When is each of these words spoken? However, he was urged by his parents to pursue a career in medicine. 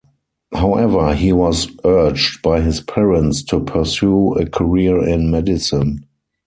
However, 0.51 1.13
he 1.13 1.31
was 1.31 1.67
urged 1.85 2.41
by 2.41 2.61
his 2.61 2.81
parents 2.81 3.43
to 3.43 3.59
pursue 3.59 4.33
a 4.33 4.49
career 4.49 5.07
in 5.07 5.29
medicine. 5.29 6.05